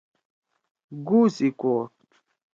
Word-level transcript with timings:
گو 1.07 1.19
سی 1.35 1.47
کوٹھ۔ 1.59 1.93